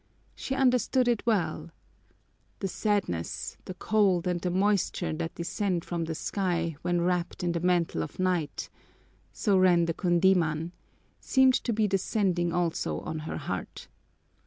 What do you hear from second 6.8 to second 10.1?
when wrapped in the mantle of night," so ran the